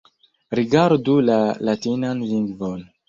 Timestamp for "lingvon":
2.33-2.81